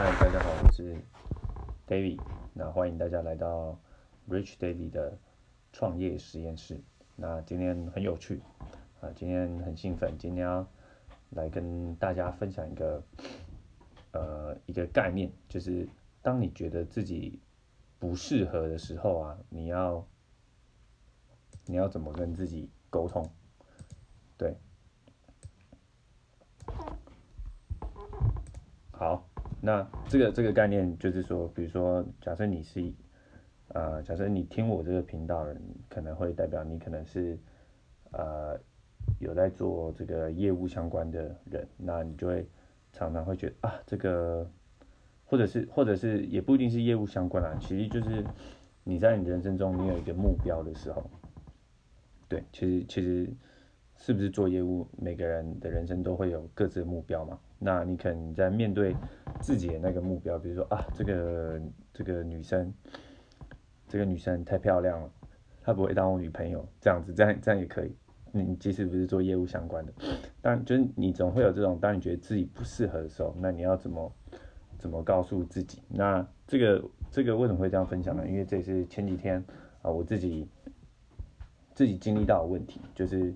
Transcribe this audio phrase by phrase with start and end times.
[0.00, 0.96] 嗨，大家好，我是
[1.88, 2.20] David。
[2.54, 3.76] 那欢迎大家来到
[4.28, 5.18] Rich David 的
[5.72, 6.80] 创业实验室。
[7.16, 8.40] 那今天很有趣
[9.00, 10.64] 啊，今天很兴奋，今天要
[11.30, 13.02] 来跟大家分享一个
[14.12, 15.88] 呃一个概念，就是
[16.22, 17.40] 当你觉得自己
[17.98, 20.06] 不适合的时候啊，你要
[21.66, 23.28] 你要怎么跟自己沟通？
[24.36, 24.56] 对，
[28.92, 29.27] 好。
[29.60, 32.92] 那这个这个概念就是说，比如说，假设你是，
[33.68, 37.36] 呃，假设你听我这个频道人，可能会代表你可能是，
[38.12, 38.58] 呃，
[39.18, 42.46] 有在做这个业务相关的人，那你就会
[42.92, 44.48] 常常会觉得啊，这个，
[45.24, 48.24] 或者是或者是也不一定是业务相关啦，其实就是
[48.84, 51.02] 你在你人生中你有一个目标的时候，
[52.28, 53.28] 对，其实其实
[53.98, 57.38] 是不是做业务，每个人的人生都会有各自的目标嘛。
[57.58, 58.94] 那你可能在面对
[59.40, 61.60] 自己的那个目标，比如说啊，这个
[61.92, 62.72] 这个女生，
[63.88, 65.10] 这个女生太漂亮了，
[65.62, 67.94] 她不会当我女朋友，这样子，这样这样也可以。
[68.30, 69.92] 你即使不是做业务相关的，
[70.40, 74.12] 但就是你总会有这种，当你觉得自己不适合的时候，那你要怎么
[74.78, 75.82] 怎么告诉自己？
[75.88, 78.22] 那这个这个为什么会这样分享呢？
[78.28, 79.42] 因为这是前几天
[79.82, 80.46] 啊，我自己
[81.74, 83.34] 自己经历到的问题，就是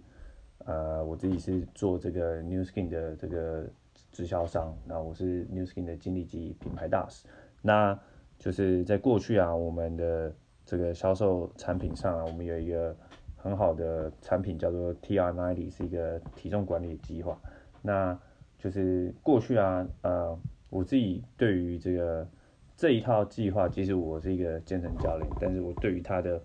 [0.64, 3.66] 呃，我自己是做这个 New Skin 的这个。
[4.10, 7.26] 直销商，那我是 New Skin 的经理及品牌大使。
[7.62, 7.98] 那
[8.38, 10.30] 就是在过去啊，我们的
[10.66, 12.94] 这个销售产品上啊，我们有一个
[13.38, 17.40] 很好的产品叫做 T R Ninety，是一个体重管理计划。
[17.80, 18.18] 那
[18.58, 20.38] 就是过去啊，呃，
[20.68, 22.28] 我自己对于这个
[22.76, 26.42] 这一套计划，其实我是一个健身教练，但是我对于它的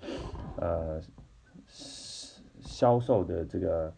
[0.56, 1.02] 呃
[2.62, 3.94] 销售的这个。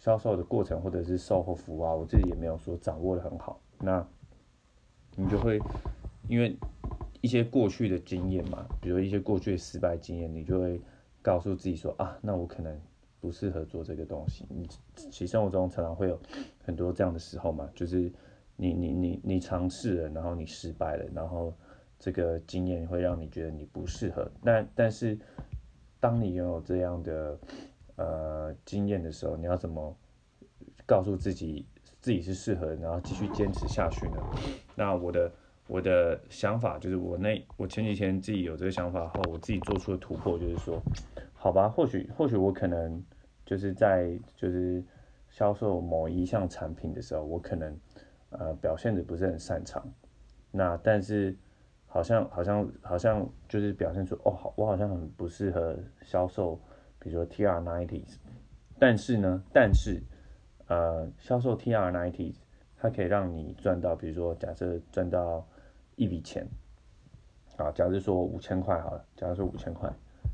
[0.00, 3.60] 销售的过程或者是售后服务啊，我自己也没有说掌握的很好。
[3.78, 4.04] 那，
[5.14, 5.60] 你就会
[6.26, 6.56] 因为
[7.20, 10.80] 一些过去的经验嘛，比如一些过去的失败经验，你就会
[11.20, 12.80] 告诉自己说啊，那我可能
[13.20, 14.46] 不适合做这个东西。
[14.48, 16.18] 你其实生活中常常会有
[16.64, 18.10] 很多这样的时候嘛，就是
[18.56, 21.52] 你你你你尝试了，然后你失败了，然后
[21.98, 24.26] 这个经验会让你觉得你不适合。
[24.40, 25.18] 那但是
[26.00, 27.38] 当你拥有这样的。
[28.00, 29.94] 呃，经验的时候，你要怎么
[30.86, 31.66] 告诉自己
[32.00, 34.18] 自己是适合，然后继续坚持下去呢？
[34.74, 35.30] 那我的
[35.66, 40.82] 我的想法就是，我那我前几天自己有这个想法后，我自己做出的突破就是说，
[41.34, 43.04] 好吧，或许或许我可能
[43.44, 44.82] 就是在就是
[45.28, 47.78] 销售某一项产品的时候，我可能
[48.30, 49.86] 呃表现的不是很擅长，
[50.50, 51.36] 那但是
[51.86, 56.58] 好像好像好像就是表现出哦，好，我好像很不适合销售。
[57.00, 58.16] 比如说 TR90s，
[58.78, 60.00] 但是呢，但是，
[60.68, 62.34] 呃，销售 TR90s，
[62.76, 65.44] 它可以让你赚到，比如说假设赚到
[65.96, 66.46] 一笔钱，
[67.56, 69.90] 啊，假设说五千块好了，假设说五千块，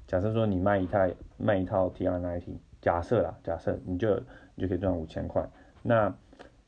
[0.06, 2.43] 假设说你卖一套卖一套 TR90，
[2.82, 4.15] 假设啦，假设你就
[4.55, 5.49] 你就可以赚五千块，
[5.82, 6.12] 那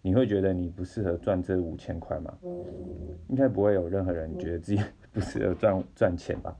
[0.00, 2.38] 你会觉得你不适合赚这五千块吗？
[3.28, 4.82] 应该不会有任何人觉得自己
[5.12, 6.56] 不适合赚赚钱吧？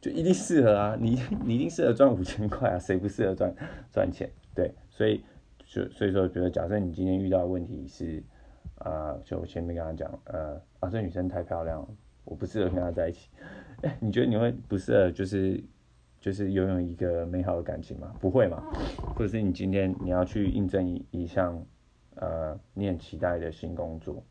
[0.00, 3.52] 就一定适合啊，你 你一定适合赚五千块啊， 谁不适合赚
[3.92, 4.30] 赚钱？
[4.54, 5.22] 对，所以
[5.66, 8.22] 就所以说，比如假设你今天遇到的问题是，
[8.78, 11.88] 啊，就我前面跟他讲，呃，啊，这女生太漂亮了，
[12.24, 13.28] 我不适合跟她在一起。
[13.82, 15.62] 哎，你觉得你会不适合，就是
[16.20, 18.14] 就是拥有一个美好的感情吗？
[18.20, 18.62] 不会嘛？
[19.16, 21.60] 或者是你今天你要去应征一一项，
[22.14, 24.22] 呃，你很期待的新工作，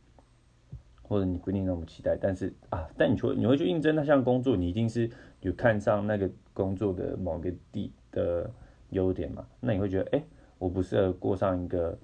[1.02, 5.10] 或者你不一定那么期待，但是啊，但你说你会去应征那项工作，你一定是。
[5.42, 8.50] 有看上那个工作的某个地的
[8.90, 9.46] 优点嘛？
[9.60, 10.24] 那你会觉得，哎，
[10.58, 11.98] 我不适合过上一个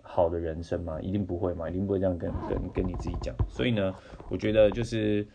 [0.00, 0.98] 好的人生吗？
[1.00, 3.34] 一定不会嘛，一定不会这样跟跟跟你自己讲。
[3.48, 3.94] 所以呢，
[4.30, 5.26] 我觉得就是，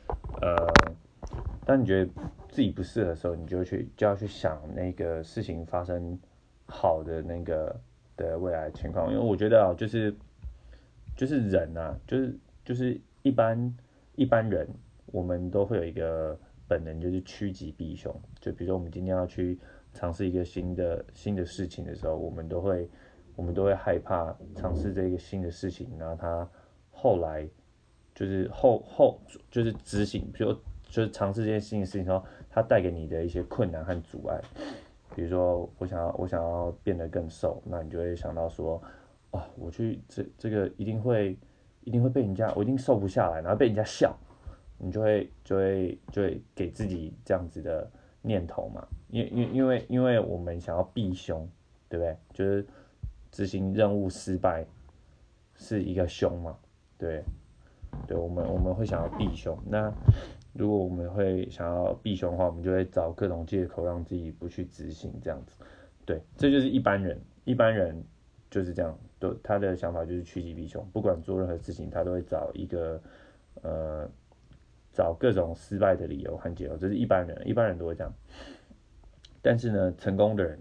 [0.42, 0.56] 呃，
[1.64, 2.12] 当你觉得
[2.50, 6.18] 自己不适合的时候，你就去就要去想那个事情发生
[6.66, 7.80] 好的那个
[8.18, 9.14] 的未来情况。
[9.14, 10.14] 因为我觉得啊，就是
[11.16, 13.78] 就是人啊，就是就是一般
[14.16, 14.68] 一般人，
[15.08, 16.36] 我们都会有一个。
[16.72, 19.60] 本能就是趋吉避凶，就比如说我们今天要去
[19.92, 22.90] 尝试一个新的新的事情的时候，我们都会
[23.36, 26.50] 我们都会害怕尝试这个新的事情，然后他
[26.90, 27.46] 后来
[28.16, 29.20] 就是后后
[29.50, 30.54] 就是执行，比如
[30.84, 34.40] 就是尝试这件新的事情时候，它带给你的一些困难和阻碍，
[35.14, 38.82] 比如说我想要我想要变得更瘦，那你就会想到说，
[39.32, 41.38] 哦，我去这这个一定会
[41.84, 44.18] 一定会被人家我一定瘦不下来，然后被人家笑。
[44.82, 47.90] 你就会就会就会给自己这样子的
[48.22, 51.48] 念头嘛，因因因为因为我们想要避凶，
[51.88, 52.18] 对不对？
[52.34, 52.66] 就是
[53.32, 54.66] 执行任务失败
[55.56, 56.58] 是一个凶嘛，
[56.98, 57.24] 对。
[58.08, 59.58] 对我们我们会想要避凶。
[59.68, 59.94] 那
[60.54, 65.58] 如果我们会想要避凶的话，我们就会找各种借口让自己不去执行这样子。
[66.06, 68.02] 对，这就是一般人，一般人
[68.50, 73.02] 就是这样，都他的想法就是趋吉避凶，不管做任何事情，他都会找一个
[73.62, 74.10] 呃
[74.92, 78.14] 找各种失败的理由和借口，这是一般人，一般人都会这样。
[79.42, 80.60] 但是呢，成功的人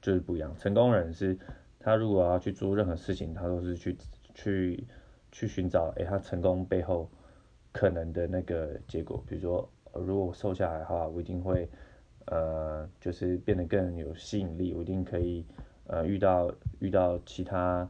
[0.00, 1.38] 就是不一样，成功人是
[1.78, 3.96] 他如果要去做任何事情，他都是去
[4.34, 4.86] 去
[5.32, 7.10] 去寻找，诶，他成功背后
[7.72, 11.68] 可能的那个结果，比如说，如果我瘦下来的话，我一定会。
[12.26, 15.44] 呃，就是变得更有吸引力，我一定可以，
[15.88, 17.88] 呃，遇到遇到其他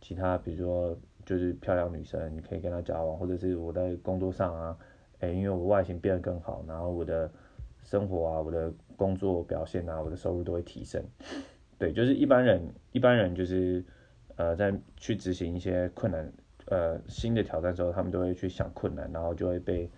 [0.00, 4.78] 其他，比如说就是漂亮女生，你可以跟她交往，或者是我在工作上啊，
[5.20, 7.30] 哎，因为我外形变得更好，然后我的
[7.82, 11.02] 生活啊，我的工作表现啊，我的收入都会提升。
[11.78, 12.60] 对，就是一般人
[12.92, 13.84] 一般人就是
[14.36, 16.32] 呃，在去执行一些困难
[16.66, 19.88] 呃新的挑战之后，他们都会去想困难，然后就会被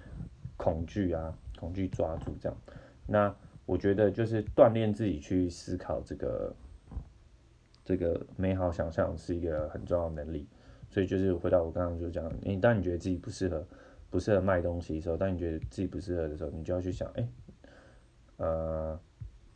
[0.56, 2.58] 恐惧啊恐惧抓住这样，
[3.06, 3.34] 那。
[3.64, 6.52] 我觉得就是锻炼自己去思考这个
[7.84, 10.48] 这个美好想象是一个很重要的能力，
[10.90, 13.64] 所以就是回到我刚刚就讲，你当你觉得自己不适合
[14.12, 17.28] 不适合卖东西的时候，当你觉得自己不适合的时候，你就要去想，哎，
[18.36, 19.00] 呃，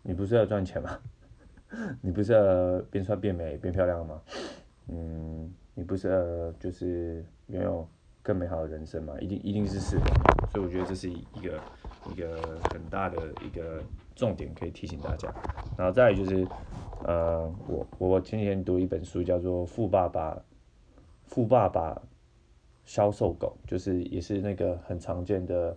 [0.03, 0.99] 你不适合赚钱吗？
[2.03, 4.21] 你不适合变帅变美变漂亮吗？
[4.89, 7.87] 嗯，你不适合就是拥有
[8.23, 9.15] 更美好的人生吗？
[9.21, 10.05] 一定一定是适合，
[10.51, 11.61] 所以我觉得这是一个。
[12.09, 13.83] 一个很大的一个
[14.15, 15.29] 重点可以提醒大家，
[15.77, 16.47] 然后再就是，
[17.05, 20.41] 呃，我我前几天读一本书叫做《富爸爸
[21.25, 22.01] 富爸爸
[22.87, 25.77] 销售狗》，就是也是那个很常见的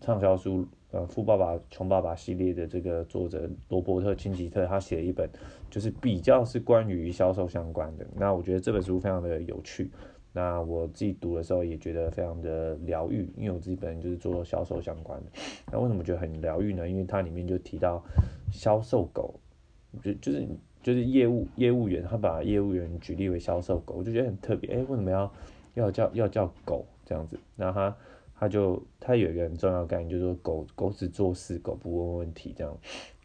[0.00, 5.30] 畅销书，呃，《富爸爸穷爸爸》系列的这个作者罗伯特清吉特，他写了一本，
[5.70, 8.06] 就是比较是关于销售相关的。
[8.14, 9.90] 那我觉得这本书非常的有趣。
[10.36, 15.30] 那我自己读的时候也觉得非常的疗愈，因为我自己本人就是做销售相关的。
[15.70, 16.88] 那为什么觉得很疗愈呢？
[16.88, 18.02] 因为它里面就提到
[18.50, 19.38] 销售狗，
[20.02, 20.48] 就就是
[20.82, 24.70] 就是业务业务员，他把业务员举例为销售狗，我就觉得很特别。
[24.72, 25.32] 哎，为什么要
[25.74, 27.38] 要叫要叫狗这样子？
[27.56, 27.96] 然后他
[28.40, 32.76] 他就他有一个很重要概念，就是说狗狗只做事，狗不问问题这样。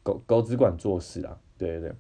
[0.04, 1.96] 狗狗只管做事啊，对对对，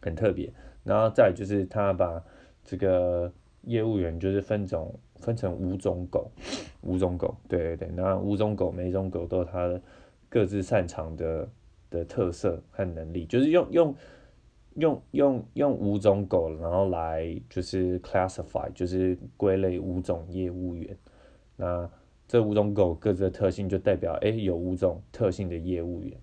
[0.00, 0.52] 很特别。
[0.82, 2.22] 然后再就是他把
[2.62, 3.32] 这个。
[3.66, 6.30] 业务员就是分种分成五种狗，
[6.82, 9.80] 五种狗，对对对，那五种狗每一种狗都有它的
[10.28, 11.48] 各自擅长的
[11.88, 13.94] 的特色和能力，就是用用
[14.76, 20.96] 用用用五种狗，然后来就是 classify，就是归类五种业务员。
[21.56, 21.88] 那
[22.26, 26.16] 这五种狗各自的特性就代表，哎，有五种特性的业务员。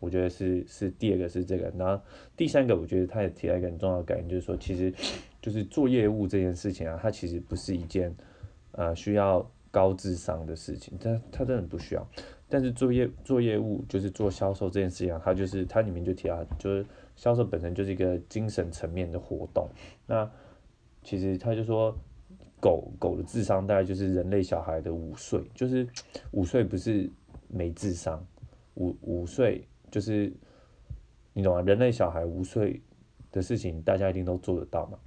[0.00, 2.00] 我觉得是是第二个是这个，然后
[2.36, 4.94] 第三个我觉得他也提到一个很重要的概念，就是说其实
[5.42, 8.14] 就是做业务这件事情啊，它其实不是一件
[8.72, 12.08] 呃需要高智商的事情，它它真的不需要。
[12.48, 16.86] 但是做业做业务就是做销售这件事情啊，它就是它里面就提到，就是
[17.18, 19.68] 销售本身就是一个精神层面的活动。
[20.06, 20.30] 那
[21.02, 21.92] 其实他就说
[22.60, 25.84] 狗狗的智商大概就是人类小孩的五岁，就是
[26.30, 27.10] 五岁不是
[27.48, 28.24] 没智商，
[28.76, 29.66] 五五岁。
[29.90, 30.30] 就是
[31.32, 31.62] 你懂吗？
[31.62, 32.80] 人类小孩五岁
[33.32, 34.98] 的事情，大家一定都做得到嘛？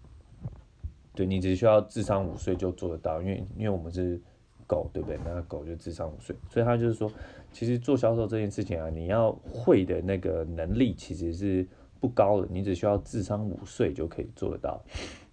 [1.14, 4.19] 对你只需要智商五岁就做得到，因为因为我们是
[4.66, 5.19] 狗，对不对？
[5.24, 7.12] 那狗就智商五岁，所以他就是说，
[7.52, 11.68] 其实做销售这件事情啊，你要会的那个能力其实是
[12.02, 14.84] 不高的，你只需要智商五岁就可以做得到。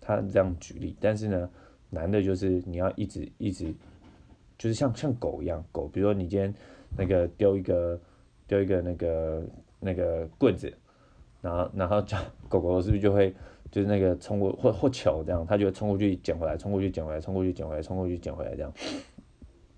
[0.01, 1.51] 他这样举例，但是呢，
[1.91, 3.75] 难的就是你要一直一直，
[4.57, 6.55] 就是像像狗一样，狗，比如说你今天
[6.97, 8.01] 那个丢一个。
[8.49, 9.45] 丢一个那个
[9.79, 10.73] 那个棍子，
[11.43, 12.17] 然后然后叫
[12.49, 13.31] 狗狗是不是就会
[13.71, 18.73] 就是那个冲过或或球这样，它就会冲过去捡回来，冲过去捡回来，冲过去捡回来，冲过去捡回来这样。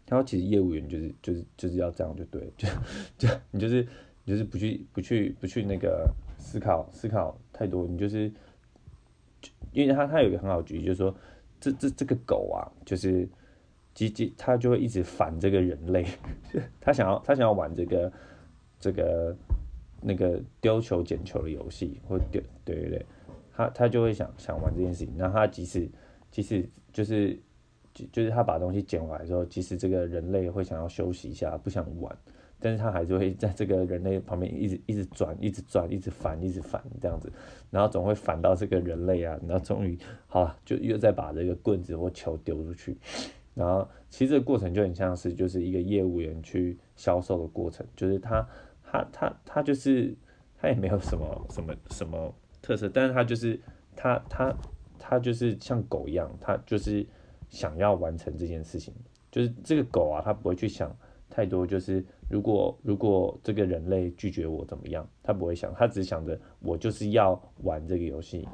[0.09, 2.69] 然后其实业务员就是就是就是要这样就对，就
[3.19, 3.83] 就你就是
[4.23, 6.09] 你就是不去不去不去那个
[6.41, 8.33] 思考思考太多，你就是
[9.73, 11.15] 因为他他有一个很好举例，就是说
[11.61, 13.29] 这这这个狗啊，就是
[13.95, 16.05] 积极它就会一直烦这个人类，
[16.81, 18.13] 他想要他想要玩这个。
[18.83, 19.37] 这个
[20.01, 23.07] 那个丢球捡球的游戏，或丢对对对，
[23.53, 25.15] 他他就会想想玩这件事情。
[25.19, 25.87] 那他即使
[26.31, 27.39] 即使就是
[27.93, 32.17] 就就是他把东西捡回来之后，即使这个人类会想要休息一下，不想玩，
[32.61, 37.33] 但是他还是会在这个人类旁边一直一直转，一直转，一直烦，一直烦这样子，
[37.71, 42.97] 然后总会烦到这个人类啊，然后终于好了，就又再把这个棍子或球丢出去。
[43.55, 48.47] 然后其实这个过程就很像是就是一个业务员去销售的过程，就是他。
[48.93, 50.13] 他他他就是
[50.61, 53.57] 他也没有什么什么什么特色，但是他就是
[53.95, 54.53] 他他
[54.99, 57.07] 他就是像狗一样，他就是
[57.49, 58.93] 想要完成这件事情，
[59.31, 60.91] 就是这个狗啊，它不会去想
[61.31, 68.47] 太多，就是如果如果这个人类拒绝我怎么样，他不会想，他只想着我就是要玩这个游戏，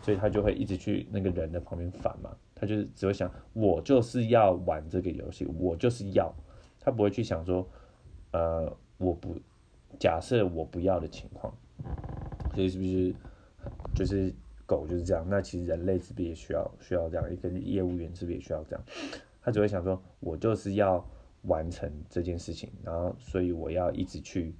[0.00, 6.32] 所以他就会一直去那个人的旁边反嘛，他就是只会想我就是要玩这个游戏，我就是要，
[6.78, 7.68] 他不会去想说，
[8.30, 9.36] 呃，我不
[9.98, 11.52] 假设我不要的情况，
[12.54, 13.14] 所以是不是
[13.94, 14.32] 就是
[14.66, 15.26] 狗就是这样？
[15.28, 17.32] 那其实人类是不是也需要需要这样？
[17.32, 18.84] 一个业务员是不是也需要这样？
[19.42, 21.04] 他只会想说，我就是要
[21.42, 24.54] 完成这件事情，然后所以我要一直去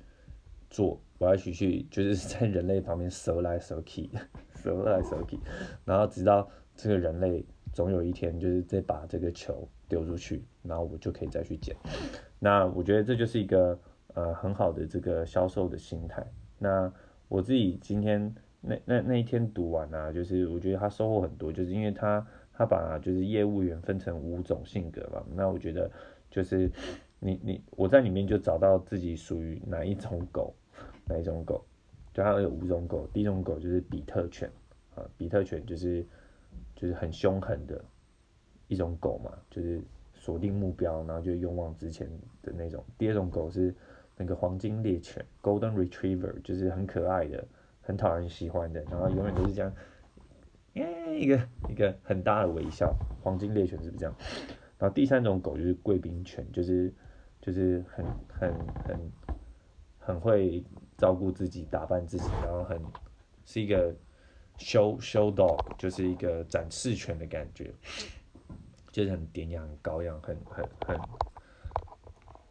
[0.71, 4.09] 做，我要去去就是在人类旁边折来折去，
[4.63, 5.39] 折来折去，
[5.85, 11.77] 然后直到这个人类总有一天就是再把这个球丢出去，然后我就可以再去捡。
[12.39, 13.79] 那我觉得这就是一个
[14.15, 16.25] 呃很好的这个销售的心态。
[16.59, 16.91] 那
[17.29, 25.23] 我自己今天那那那一天读完啊，就是我觉得他收获很多，就是因为他他把就是业务员分成五种性格嘛。
[25.35, 25.91] 那我觉得
[26.31, 26.71] 就是
[27.19, 30.55] 你你我在里面就找到自己属于哪一种狗，
[31.07, 31.65] 哪一种狗，
[32.15, 33.07] 就它有五种狗。
[33.13, 34.51] 第一种狗就是比特犬
[34.95, 36.05] 啊，比特犬就是
[36.75, 37.85] 就是很凶狠的
[38.69, 39.83] 一种狗嘛，就是
[40.15, 42.09] 锁定目标，然后就勇往直前
[42.43, 42.85] 的那种。
[42.97, 43.75] 第二种狗是
[44.17, 47.45] 那个黄金猎犬 （Golden Retriever），就是很可爱的，
[47.81, 49.73] 很讨人喜欢的，然后永远都是这样，
[50.75, 52.95] 耶一个一个很大的微笑。
[53.23, 54.15] 黄金猎犬是不是这样？
[54.81, 56.91] 然后第三种狗就是贵宾犬，就是
[57.41, 59.13] 就是很很很
[59.99, 60.65] 很会
[60.97, 62.83] 照顾自己、打扮自己，然后很
[63.45, 63.95] 是一个
[64.57, 67.71] show show dog，就是一个展示犬的感觉，
[68.91, 71.01] 就是很典雅、很高雅、很很很，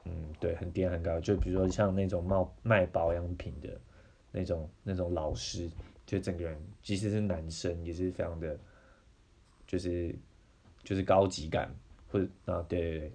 [0.06, 1.20] 嗯，对，很典雅、很高。
[1.20, 3.70] 就比如说像那种卖卖保养品的
[4.32, 5.68] 那种那种老师，
[6.06, 8.56] 就整个人即使是男生也是非常的，
[9.66, 10.16] 就是
[10.84, 11.74] 就是高级感，
[12.10, 13.12] 或者啊对对对。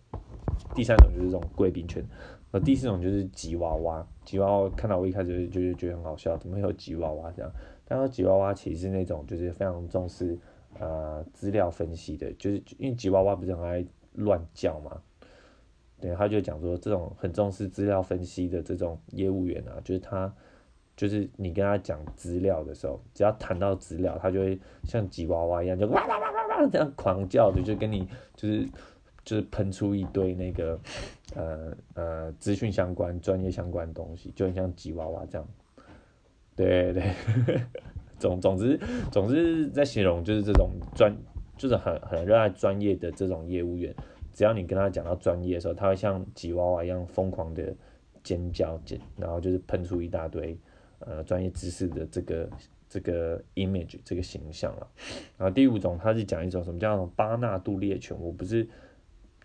[0.75, 2.05] 第三种就是这种贵宾犬，
[2.53, 4.07] 那，第四种就是吉娃娃。
[4.25, 7.53] 吉娃娃看到我一开始就是觉得很好笑，怎么会有吉娃娃这样？
[7.85, 10.39] 但是吉娃娃其实是那种就是非常重视
[10.79, 13.85] 呃资料分析的，就是因为吉娃娃不是很爱
[14.15, 15.03] 乱叫嘛，
[16.01, 20.33] 对，他就讲说这种很重视资料分析的这种业务员啊，就是他
[20.97, 28.69] 就是你跟他讲资料的时候，只要谈到资料，他就会像吉娃娃一样就哇哇哇哇哇这样狂叫的，就跟你就是
[29.25, 30.79] 就是喷出一堆那个
[31.35, 35.47] 呃呃资讯相关、专业相关的东西，就很像吉娃娃这样。
[36.57, 37.11] 对对，
[38.21, 38.79] 总总之
[39.11, 41.13] 总之在形容就是这种专，
[41.57, 43.93] 就是很很热爱专业的这种业务员，
[44.33, 47.75] 只要你跟他讲到专业的时候，他会像吉娃娃一样疯狂的
[48.23, 50.57] 尖叫尖，然后就是喷出一大堆
[51.07, 52.51] 呃专业知识的这个
[52.89, 54.89] 这个 image 这个形象了。
[55.39, 58.67] 然后第五种它是讲一种什么叫巴纳杜猎犬，我不是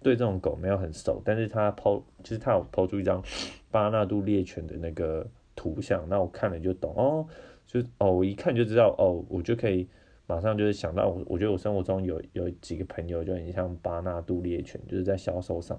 [0.01, 3.23] 对这种狗没有很熟，但是他抛就是他有抛出一张
[3.69, 5.27] 巴纳杜猎犬的那个。
[5.55, 7.27] 图像，那我看了就懂哦，
[7.67, 9.85] 就哦，我一看就知道哦，我就可以
[10.25, 15.77] 马上就是想到我，我觉得我生活中有有几个朋友就很像巴纳杜猎犬，就是在销售上，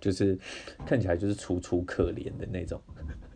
[0.00, 0.36] 就是
[0.84, 2.80] 看起来就是楚楚可怜的那种，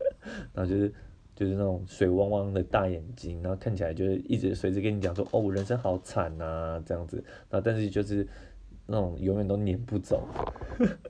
[0.52, 0.92] 然后就是
[1.38, 8.26] 就是那种水汪汪的大眼睛，然后看起来就是一直随时跟你讲说哦，我人生好惨呐这样子，那但是就是
[8.86, 10.26] 那种永远都撵不走，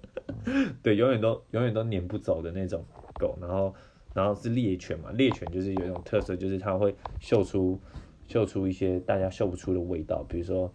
[0.83, 2.85] 对，永远都永远都撵不走的那种
[3.19, 3.75] 狗，然后。
[4.15, 7.79] 然后是猎犬嘛，猎犬就是有一种特色，就是它会嗅出
[8.27, 10.69] 嗅出一些大家嗅不出的味道，比如说，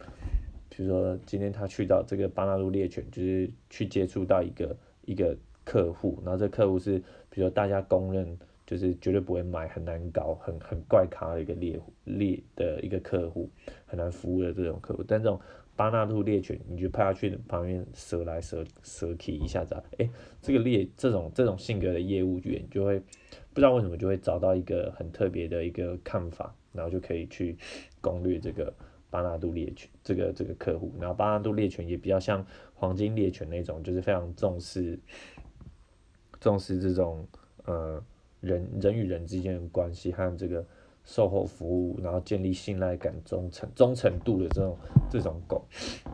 [0.69, 13.50] 比如说今天他去到这个巴纳路猎犬，就是去接触到一个一个客户，然后这客户是比如说大家公认就是绝对不会买，很难搞，很很怪咖的一个猎户猎的一个客户，
[13.86, 15.39] 很难服务的这种客户，但这种。
[15.75, 20.08] 巴纳杜猎犬，你就派他去旁边蛇来蛇蛇体一下子，哎，
[20.39, 27.58] 这个猎这种这种性格的业务员就会不知道为什么就会找到一个很特别的一个看法，然后就可以去
[28.01, 28.72] 攻略这个
[29.10, 35.00] 巴纳杜猎犬这个这个客户，然后巴纳杜猎犬也比较像黄金猎犬那种，就是非常重视
[36.39, 37.27] 重视这种
[37.65, 38.00] 呃
[38.43, 40.63] 人人与人之间的关系和这个。
[41.05, 44.77] 售后服务，然后建立信赖感、忠诚、忠诚度的这种
[45.09, 45.62] 这种狗，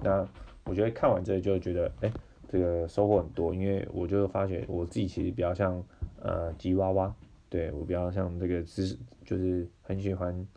[0.03, 0.27] 那
[0.63, 2.11] 我觉得看完这个就觉得，哎，
[2.47, 5.79] 这个收获很多，因为我就发觉我自己其实比较像
[6.23, 7.15] 呃吉娃娃，
[7.51, 10.47] 对我比较像这个是就是很喜欢，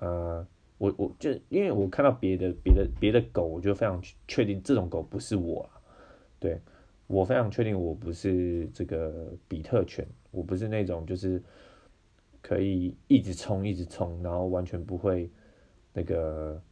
[0.00, 0.44] 呃，
[0.78, 5.64] 我我就因为我看到别的别的别的狗，我就非常确定这种狗不是我，
[6.40, 6.60] 对
[7.06, 11.42] 我非常确定我不是这个比特犬，我不是那种就是。
[12.46, 15.30] 可以一直冲，一直冲，然后完全不会
[15.94, 16.62] 那个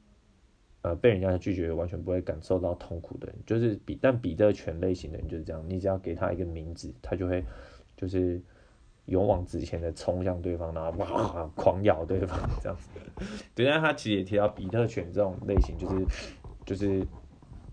[0.82, 7.42] 呃被人家拒绝完全不会感受到痛苦的人，就是比但比特犬类型的人就是这样，你只要给他一个名字，他就会
[7.96, 8.38] 就是
[9.06, 12.90] 勇往直前的冲向对方，然后哇狂咬对方这样子。
[13.54, 16.06] 对，但他其实也提到比特犬这种类型，就是
[16.66, 17.02] 就是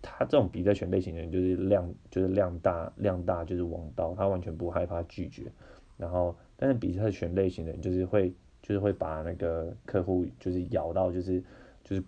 [0.01, 5.51] 他这种比特犬类型的人，就是量就是量大量大就是王道，他完全不害怕拒绝。
[5.99, 11.43] 然后，但是比特犬类型的就是会就是会把那个客户就是咬到就是
[11.83, 12.01] 就是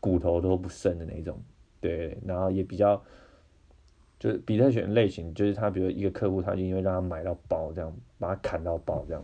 [0.00, 1.38] 骨头都不剩的那种，
[1.78, 2.96] 对，然后也比较
[4.18, 9.22] 就是比特犬类型，就是他比如一个客户，他就因为让他买到爆这样，把他砍到爆这样，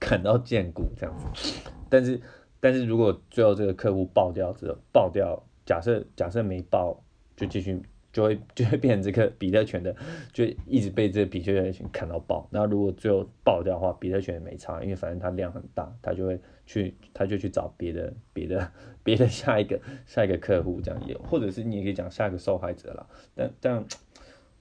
[0.00, 2.18] 砍到见骨这样子，但是
[2.60, 6.98] 但是如果最后这个客户爆掉之后爆掉，假设假设没爆，
[7.36, 7.78] 就继续。
[8.12, 9.94] 就会就会变成这个比特犬的，
[10.32, 12.48] 就一直被这个比特犬砍到爆。
[12.50, 18.72] 那如果最后爆掉的话，比特犬也没差，因为反正它量很大，它就会去， 它就去找别的别的
[19.04, 23.06] 别的下一个下一个客户这样也，或者是你也可以讲下一个受害者了。
[23.34, 23.84] 但但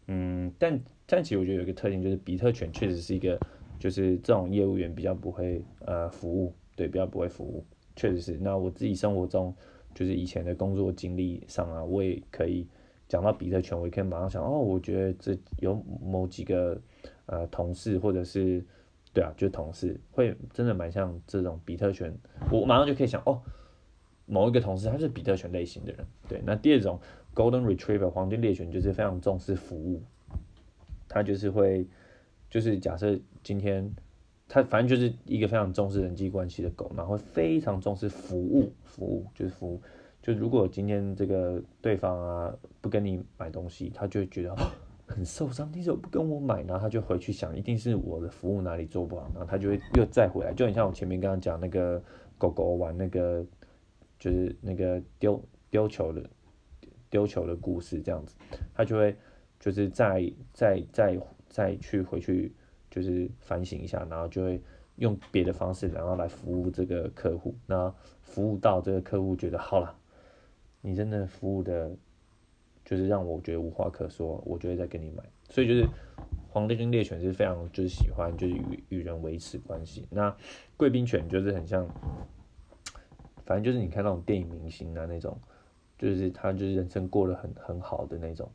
[0.08, 3.40] 嗯，但但其实我觉得有一个特性就是比特犬确实是一个，
[3.80, 8.38] 就是这种业务员比较不会呃服务，对，比较不会服务，确实是。
[8.42, 9.56] 那我自己生活中
[9.94, 12.68] 就是以前的工作经历上啊，我也可以。
[13.08, 16.80] 讲到比特犬，我也可以马上想哦，我觉得这有某几个
[17.26, 18.64] 呃同事或者是
[19.14, 22.14] 对啊，就同事会真的蛮像这种比特犬，
[22.52, 23.42] 我马上就可以想哦，
[24.26, 26.06] 某一个同事他是比特犬类型的人。
[26.28, 27.00] 对，那第二种
[27.34, 30.02] Golden Retriever 黄金猎犬就是非常重视服务，
[31.08, 31.88] 他就是会
[32.50, 33.90] 就是假设今天
[34.50, 39.82] 他反正就是一个非常重视人际关系的狗嘛，会非常重视服务，服务就是服务。
[40.22, 44.54] 就如果今天这个对方啊不跟你买东西，他就会觉得
[45.08, 45.72] 很受伤。
[45.74, 46.78] 你怎么不跟我买呢？
[46.82, 50.54] 他就回去想，一定是我的服务哪里做不好，然后他就会又再回来。
[50.54, 52.04] 就很像我前面刚刚讲那个
[52.38, 53.46] 狗狗玩那个，
[54.20, 56.30] 就是那个丢丢球的
[57.10, 58.36] 丢球的故事这样子，
[58.74, 59.16] 他就会
[59.60, 62.54] 就是再再再再去回去
[62.92, 64.62] 就是反省一下，然后就会
[64.98, 67.56] 用别的方式，然后来服务这个客户。
[67.66, 69.96] 那服务到这个客户觉得好了。
[70.82, 71.92] 你真的服务的，
[72.86, 75.24] 就是让我觉得无话可说，我就会再跟你买。
[75.50, 75.86] 所以就是
[76.50, 80.08] 黄金猎犬是非常就是喜欢就是与与人维持关系。
[80.10, 80.34] 那
[80.78, 81.88] 贵宾犬就是很像，
[83.46, 85.38] 反正就是你看那种电影明星啊那种，
[85.98, 88.50] 就是他就是人生过得很很好的那种，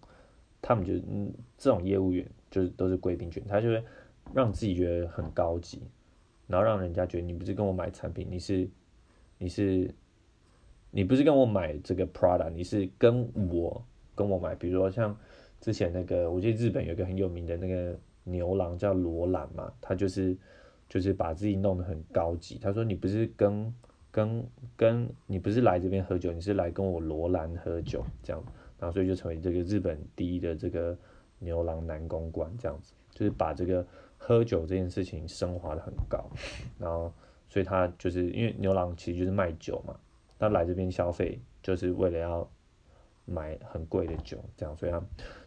[0.62, 3.84] 他们就嗯这种业务员就是都是贵宾犬，他就会
[4.32, 5.82] 让自己觉得很高级，
[6.46, 8.68] 然后让人家觉得你不是跟我买产品，你是
[9.38, 9.94] 你是。
[10.94, 13.82] 你不是跟我买这个 Prada，你是跟我
[14.14, 15.16] 跟我买，比如说像
[15.58, 20.36] 之前那个，我记得日本有一个很有名的那个牛郎叫罗兰嘛，他就是
[20.90, 22.58] 就是把自己弄得很高级。
[22.58, 23.74] 他说你不是跟
[24.10, 28.44] 跟跟你不是来这边喝酒，你是来跟我罗兰喝酒这样，
[28.78, 30.94] 然后所以就成为这个日本第一的这个
[31.38, 33.86] 牛郎男公关这样子，就是把这个
[34.18, 36.30] 喝酒这件事情升华的很高，
[36.78, 37.10] 然后
[37.48, 39.96] 所以他就是因为牛郎其实就是卖酒嘛。
[40.42, 42.50] 他来这边消费，就是为了要
[43.24, 44.98] 买很贵的酒，这样，所以他，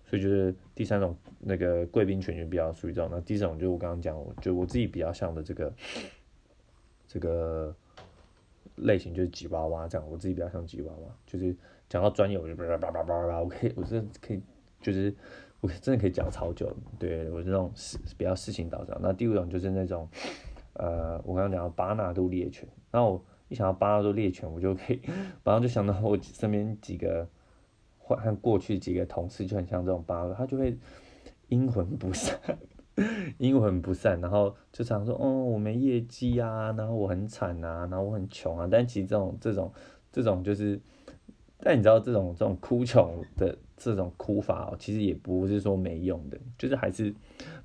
[0.06, 5.74] 所以就是第三种那个贵宾犬就比较属于这种，那第四种就是我刚刚讲，就我自己比较像的这个
[7.10, 7.76] 这个
[8.78, 11.54] 类型就是吉娃娃这样，我自己比较像吉娃娃，就是
[11.90, 14.42] 讲到专业我就叭叭叭叭叭叭，我可以，我真的可以，
[14.80, 15.14] 就是
[15.60, 18.98] 我真的可以讲超久，对我这种事比较事情导向。
[19.02, 20.08] 那第五种就是那种，
[20.76, 23.22] 呃，我刚刚讲到巴纳杜猎犬，那我。
[23.48, 25.00] 一想到巴拉多猎犬，我就可以
[25.44, 27.28] 马上就想到我身边几个
[28.00, 30.76] 和过去几个同事就很像这种巴拉，他就会
[31.50, 32.40] 阴魂不散，
[33.38, 39.72] 阴魂不散，然后就常说，哦，我没业绩啊，然后我很惨啊，然后我很穷啊，但其实这种这种
[40.12, 40.80] 这种就是，
[41.60, 47.12] 但你知道这种这种哭穷的这种哭法哦，其实也不是说没用的，就是还是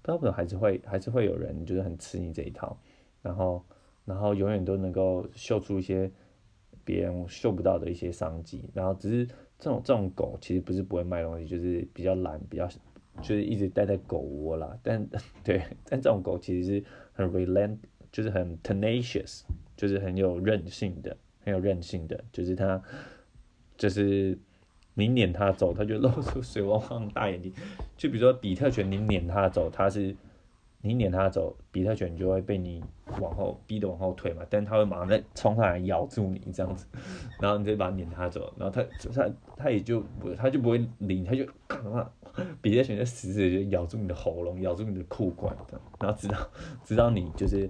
[0.02, 2.76] 不知道还是会还是会有人就是很吃你这一套，
[3.22, 3.64] 然后。
[4.10, 6.10] 然后永远都能够秀出一些
[6.84, 9.24] 别人秀不到的一些商机，然后只是
[9.56, 12.66] 这种这种狗其实不是不会卖东西，就是比较懒，比较
[13.22, 14.76] 就是一直待在狗窝啦。
[14.82, 15.06] 但
[15.44, 17.76] 对，但这种狗其实是很 relent，
[18.10, 19.42] 就是很 tenacious，
[19.76, 22.82] 就是很有韧性的，很有韧性的，就是它
[23.76, 24.36] 就是
[24.94, 27.52] 你撵它走，它就露出水汪汪大眼睛。
[27.96, 30.16] 就比如说比特犬，你撵它走，它是。
[30.82, 32.82] 你撵它走，比特犬就会被你
[33.20, 36.86] 往后逼的往后退嘛，但它会马上再冲上来咬住你这样子，
[37.38, 42.10] 然后你再把它撵它走，然后它它它也就不它就不会理，它就干嘛
[42.62, 46.36] 比特犬就死死就咬住你的喉咙，咬住你的裤管的，然后直到
[46.84, 47.68] 直到你就是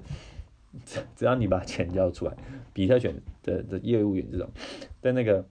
[1.16, 2.36] 只要你把钱交出来，
[2.72, 4.48] 比特犬的的业务员这种，
[5.00, 5.44] 但那个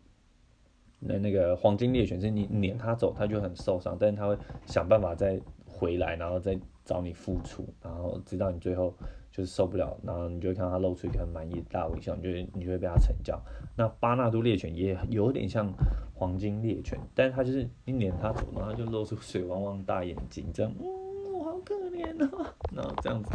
[1.00, 5.42] 那那个黄金猎犬是你撵它走，它就很受伤，但是它会想办法再
[5.80, 8.94] 回来，然后再找你付出，然后直到你最后
[9.32, 13.40] 就是受不了，然后你就会看到它露出一个很满意的大微笑，你就你就会被他成交。
[13.78, 15.72] 那巴纳都猎犬也有点像
[16.14, 23.32] 黄金猎犬，但是它就是你撵它走，然后就露出水汪汪大眼睛，这样，嗯，我好可怜哦，然后这样子，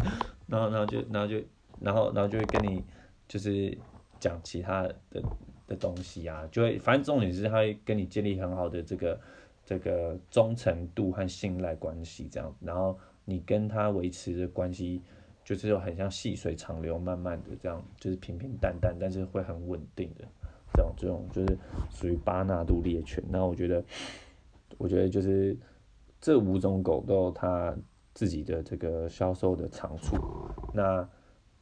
[0.47, 1.37] 然后然后就然后就
[1.81, 2.83] 然后然后就会跟你
[3.27, 3.77] 就是
[4.21, 5.23] 讲其他的。
[5.67, 9.19] 的东西啊，就会反正重点是他会跟你建立很好的这个
[9.65, 15.01] 这个忠诚度和信赖关系，这样，然后你跟他维持的关系
[15.43, 20.25] 就是很像细水长流，慢慢的这样，就是平平淡淡，但是会很稳定的
[20.75, 21.59] 这种这种就是
[21.91, 23.25] 属于巴纳度猎犬。
[23.31, 23.83] 那我觉得，
[24.77, 25.57] 我觉得就是
[26.21, 27.75] 这五种狗都有它
[28.13, 30.17] 自己的这个销售的长处。
[30.75, 31.09] 那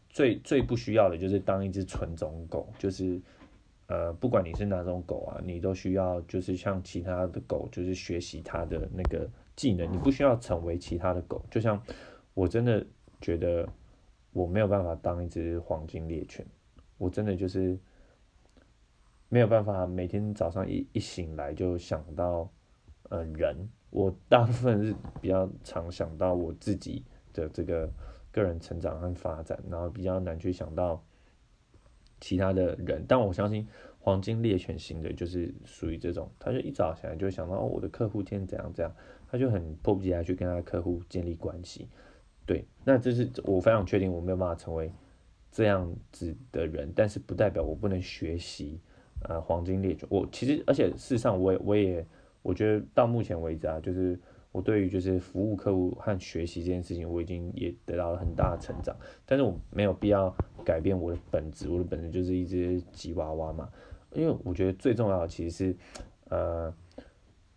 [0.09, 3.21] 最最不需要的就是当一只纯种狗，就是。
[3.92, 9.92] 呃，不管你是哪种狗啊，你都需要就是像其他的狗，就是学习它的那个技能。
[9.92, 11.78] 你不需要成为其他的狗，就像
[12.33, 12.83] 我真的
[13.20, 13.68] 觉得
[14.33, 16.46] 我没有办法当一只黄金猎犬，
[16.96, 17.78] 我真的就是
[19.28, 22.50] 没有办法每天早上一一醒来就想到
[23.11, 23.55] 呃人，
[23.90, 27.92] 我大部分是比较常想到我自己的这个
[28.31, 31.05] 个人成长和发展，然后比较难去想到。
[32.23, 33.67] 其他的人，但我相信
[33.99, 38.95] 黄金猎犬型的，就是属于这种，他就一早起来就会想到哦，我的客户今天怎样怎样，
[39.29, 41.89] 他就很迫不及待去跟他的客户建立关系。
[42.47, 44.91] 对，那这是我非常确定我没有办法成为
[45.51, 48.81] 这样子的人，但是不代表我不能学习
[49.29, 50.09] 呃黄金猎犬。
[50.09, 52.07] 我其实而且事实上我也我也
[52.43, 54.19] 我觉得到目前为止啊，就是。
[54.53, 60.29] 我对于就是服务客户和学习这件事情，我已经也得到了很大的成长，但是我没有必要
[60.64, 63.68] 改变我的本质，我的本质就是一只吉娃娃嘛，
[64.12, 65.77] 因为我觉得最重要的其实是，
[66.31, 66.75] 呃，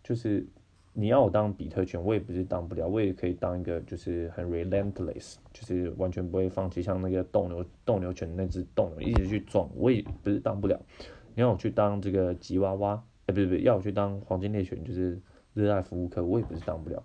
[0.04, 0.46] 就是
[0.94, 10.80] 你要我当比特犬，我也不是当不了，我也可以当一个就是很 relentless，就是完全不会放弃，像那个斗牛斗牛犬那只斗牛一直去撞，我也不是当不了，
[11.34, 15.20] 你要我去当这个吉娃娃，哎，不是不是，要我去当黄金猎犬，就是。
[15.56, 17.02] 热爱服务客，我也不是当不了。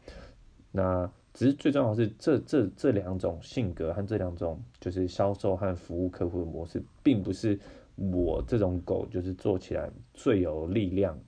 [0.73, 7.59] 那只是最重要是这这这两种性格和这两种就是销售和服务客户的模式，并不是
[7.97, 11.19] 我这种狗就是做起来最有力量、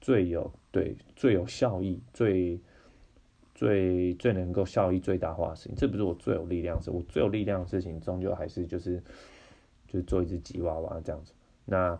[0.00, 2.60] 最有对最有效益、最
[3.54, 5.74] 最最能够效益最大化的事情。
[5.74, 9.02] 这不是我最有力量的事，我最有力量的事情终究还是就是
[9.86, 11.32] 就是做一只吉娃娃这样子。
[11.64, 11.98] 那。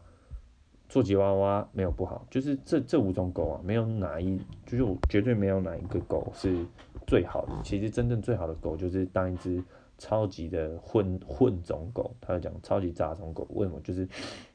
[0.88, 6.64] 做吉娃娃没有不好，就是这这五种狗啊，没有哪一，就是我绝对没有哪一个狗是
[7.06, 7.52] 最好的。
[7.64, 9.60] 其实真正最好的狗就是当一只
[9.98, 12.14] 超级的混混种狗。
[12.20, 13.80] 他讲超级杂种狗，为什么？
[13.80, 14.08] 就是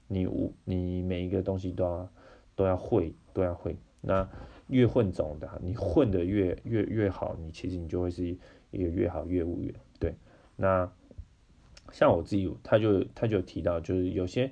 [0.07, 0.25] 你
[0.63, 2.09] 你每一个东西都要
[2.55, 3.75] 都要会都要会。
[3.99, 4.27] 那
[4.67, 8.25] 越混种的，你混的越越越好，你其实你就会是
[8.71, 9.75] 一个越好越务员。
[9.99, 10.15] 对，
[10.55, 10.89] 那
[11.91, 14.49] 像我自己，他就他就提到，就是有些。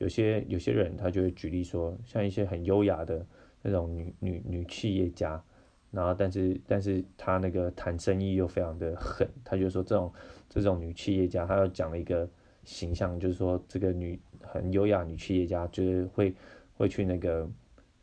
[0.00, 3.24] 有些有些人他就会举例说，像一些很优雅的
[3.60, 5.42] 那种女女女企业家，
[5.90, 10.10] 然后但是但是她那个谈生意又非常的狠，他就说这种
[10.48, 12.26] 这种女企业家，他要讲了一个
[12.64, 16.34] 形象，就是说这个女很优雅女企业家就是会
[16.78, 17.46] 会去那个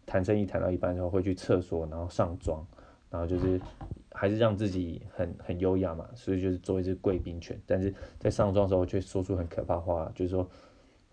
[0.05, 2.63] 谈生意谈到一半的时候会去厕所然后上妆，
[3.09, 3.59] 然后就是
[4.11, 10.47] 还是让自己很很优雅嘛，所以就是做一只贵宾犬，但是在上妆的时候却说出很可怕话，就是说。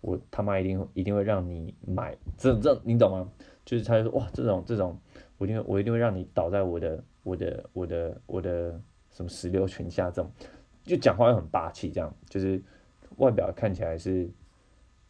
[0.05, 3.27] 我他妈一定一定会让你买，这这你懂吗？
[3.65, 4.95] 就是他就说哇，这种这种，
[5.39, 10.31] 我一定我一定会让你倒在我的我的我的我的什么石榴裙下，这种
[10.83, 12.61] 就讲话又很霸气，这样就是
[13.17, 14.29] 外表看起来是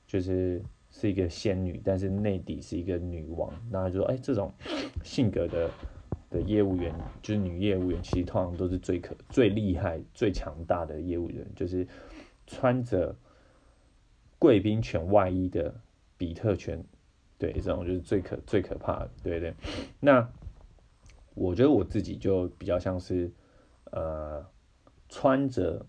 [0.08, 3.52] 就是是一个仙女，但是内底是一个女王。
[3.70, 4.50] 那就说哎，这种
[5.04, 5.70] 性格的
[6.30, 11.86] 的业务员，就是女业务员，其实通常都是最可最厉害最强大的业务员，就是
[12.48, 13.14] 穿着。
[14.38, 15.74] 贵宾犬外衣的
[16.18, 16.84] 比特犬，
[17.38, 19.54] 对这种就是最可最可怕的，对对？
[20.00, 20.30] 那
[21.34, 23.32] 我觉得我自己就比较像是
[23.92, 24.46] 呃
[25.10, 25.86] 穿着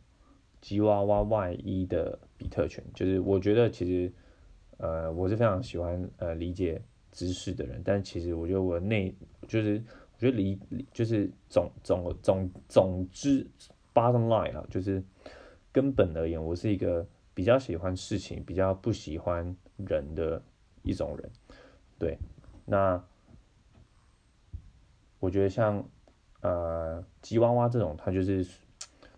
[0.60, 4.12] 吉娃娃外衣的比特犬，就是我觉得其实
[4.78, 6.80] 呃我是非常喜欢呃理解
[7.10, 9.14] 知识的人，但其实我觉得我内
[9.48, 9.82] 就是
[10.14, 10.58] 我觉得理
[10.92, 13.46] 就是总总总总之
[13.92, 15.02] bottom line 啊，就是
[15.72, 17.06] 根本而言，我是一个。
[17.36, 20.42] 比较喜欢事情，比较不喜欢人的
[20.82, 21.30] 一种人，
[21.98, 22.18] 对，
[22.64, 23.04] 那
[25.20, 25.86] 我觉得像
[26.40, 28.42] 呃吉娃娃这种，它就是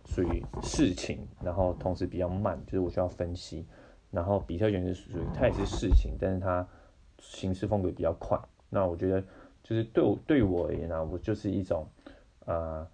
[0.04, 3.64] 属于事情，然后同时比较慢，就是我需要分析，
[4.10, 6.68] 然后比特犬是属于它也是事情，但是它
[7.20, 8.36] 行事风格比较快。
[8.68, 9.22] 那我觉得
[9.62, 11.88] 就是对我对我而言呢，我就是一种
[12.46, 12.84] 啊，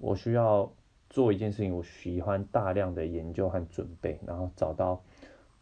[0.00, 0.72] 我需要
[1.12, 4.98] 做一件事情，我喜欢大量的研究和准备，然后找到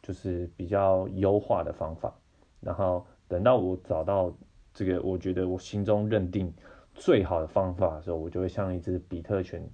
[0.00, 2.14] 就是比较优化的方法，
[2.60, 4.32] 然后等到我找到
[4.72, 6.54] 这个我觉得我心中认定
[6.94, 9.68] 最好的方法的时候，我就会像一只比特犬，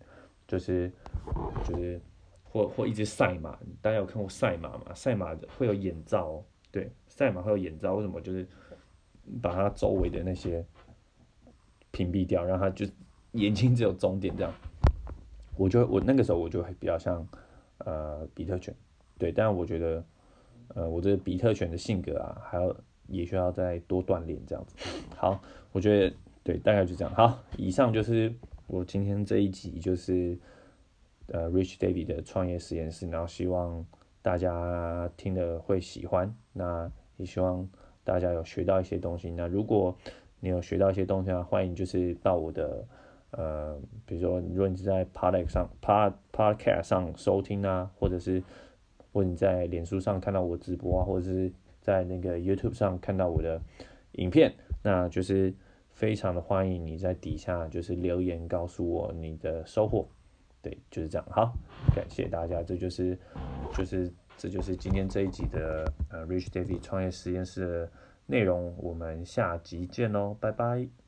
[0.48, 0.90] 就是
[1.62, 2.00] 就是
[2.42, 4.94] 或或一只赛马，大家有看过赛马吗？
[4.94, 8.18] 赛马会有眼罩，对，赛马会有眼罩，为什么？
[8.22, 8.48] 就是
[9.42, 10.64] 把它周围的那些
[11.90, 12.86] 屏蔽掉，让它就
[13.32, 14.50] 眼睛只有终点这样。
[15.56, 17.26] 我就我那个时候我就会比较像
[17.78, 18.74] 呃比特犬，
[19.18, 20.04] 对，但我觉得
[20.74, 22.76] 呃我这比特犬的性格啊，还要
[23.08, 24.76] 也需要再多锻炼这样子。
[25.16, 25.40] 好，
[25.72, 26.14] 我觉得
[26.44, 27.14] 对，大概就这样。
[27.14, 28.32] 好，以上就是
[28.66, 30.38] 我今天这一集就是
[31.28, 33.84] 呃 Rich David 的创业实验室，然后希望
[34.20, 37.66] 大家听了会喜欢，那也希望
[38.04, 39.30] 大家有学到一些东西。
[39.30, 39.96] 那如果
[40.40, 42.86] 你有学到一些东西啊，欢迎就是到我的。
[43.32, 48.42] 呃，比如说，如果你是在 Podcast 上、Pod Podcast 上收听啊，或者是，
[49.12, 53.60] 或者你在脸书上看到我直播啊，或者是在那个 YouTube 上看到我的
[54.12, 55.52] 影片，那就是
[55.90, 60.06] 非常的欢迎你在底下就是留言告诉我你的收获。
[60.62, 61.26] 对，就是这样。
[61.30, 61.52] 好，
[61.94, 63.16] 感谢大家，这就是
[63.74, 67.90] 就是这就是今天这一集的呃 Rich David 创业实验室的
[68.26, 71.05] 内容，我们下集见喽，拜拜。